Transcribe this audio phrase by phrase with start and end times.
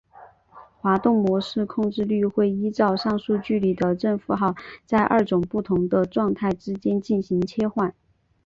[0.81, 7.93] 滑动模式控制律会依照上述距离的正负号在二种不同的状态之间进行切换。